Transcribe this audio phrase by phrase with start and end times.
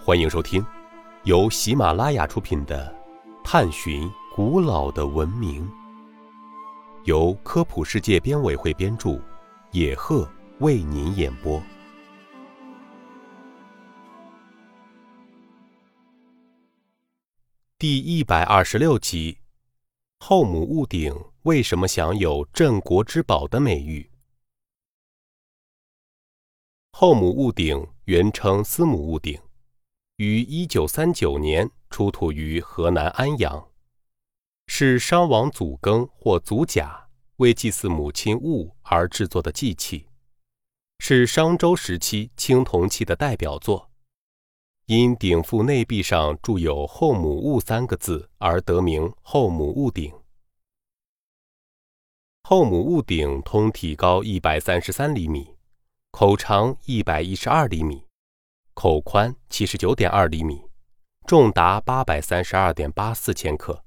[0.00, 0.64] 欢迎收听
[1.24, 2.96] 由喜马拉雅出品的
[3.44, 5.68] 《探寻古老的文明》，
[7.04, 9.20] 由科普世界编委会编著，
[9.72, 10.26] 野鹤
[10.60, 11.60] 为您演播。
[17.76, 19.38] 第一百二十六集：
[20.20, 24.08] 后母戊鼎为什么享有“镇国之宝”的美誉？
[26.92, 29.38] 后母戊鼎原称司母戊鼎，
[30.18, 33.68] 于一九三九年出土于河南安阳，
[34.66, 40.08] 是商王祖庚或祖甲为祭祀母亲戊而制作的祭器，
[40.98, 43.92] 是商周时期青铜器的代表作。
[44.86, 50.12] 因鼎腹内壁上铸有“后母戊”三个字而得名后母戊鼎。
[52.42, 55.54] 后母戊鼎通体高一百三十三厘米。
[56.10, 58.02] 口长一百一十二厘米，
[58.80, 60.62] 口宽七十九点二厘米，
[61.26, 63.82] 重达八百三十二点八四千克，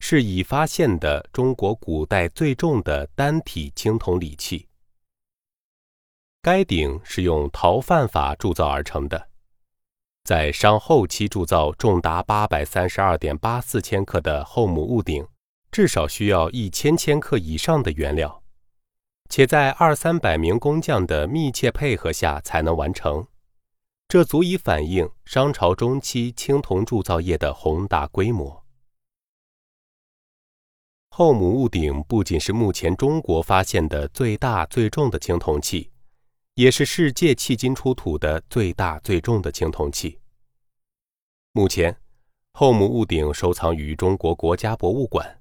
[0.00, 4.66] 是已发现的中国古代最重的单体青铜礼器。
[6.42, 9.28] 该鼎是用陶范法铸造而成的，
[10.24, 15.24] 在商后期铸造重达八百三十二点八四千克的后母戊鼎，
[15.70, 18.42] 至少需要一千千克以上的原料。
[19.28, 23.24] 且在二三百名工匠的密切配合下才能完成，
[24.12, 28.62] 这足以反映商朝中期青铜铸造业的宏大规模。
[31.08, 35.90] 后母戊鼎不仅是目前中国发现的最大最重的青铜器，
[36.56, 40.20] 也是世界迄今出土的最大最重的青铜器。
[41.52, 41.98] 目前，
[42.52, 45.40] 后母戊鼎收藏于中国国家博物馆。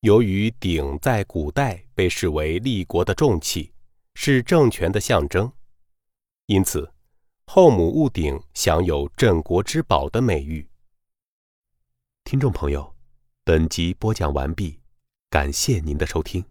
[0.00, 3.72] 由于鼎在古代被视为立国的重器，
[4.16, 5.52] 是政权的象征，
[6.46, 6.92] 因此
[7.50, 10.68] 后母戊鼎享有“镇国之宝”的美誉。
[12.22, 12.94] 听众朋友，
[13.42, 14.78] 本集播讲完毕，
[15.30, 16.44] 感谢您的收听。